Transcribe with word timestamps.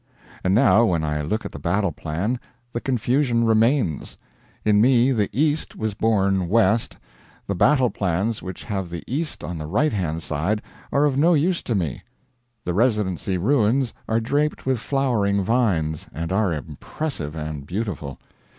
And 0.43 0.55
now, 0.55 0.83
when 0.85 1.03
I 1.03 1.21
look 1.21 1.45
at 1.45 1.51
the 1.51 1.59
battle 1.59 1.91
plan, 1.91 2.39
the 2.73 2.81
confusion 2.81 3.43
remains. 3.43 4.17
In 4.65 4.81
me 4.81 5.11
the 5.11 5.29
east 5.31 5.75
was 5.75 5.93
born 5.93 6.49
west, 6.49 6.97
the 7.45 7.53
battle 7.53 7.91
plans 7.91 8.41
which 8.41 8.63
have 8.63 8.89
the 8.89 9.03
east 9.05 9.43
on 9.43 9.59
the 9.59 9.67
right 9.67 9.93
hand 9.93 10.23
side 10.23 10.63
are 10.91 11.05
of 11.05 11.19
no 11.19 11.35
use 11.35 11.61
to 11.61 11.75
me. 11.75 12.01
The 12.65 12.73
Residency 12.73 13.37
ruins 13.37 13.93
are 14.09 14.19
draped 14.19 14.65
with 14.65 14.79
flowering 14.79 15.43
vines, 15.43 16.07
and 16.11 16.31
are 16.33 16.51
impressive 16.51 17.35
and 17.35 17.67
beautiful. 17.67 18.19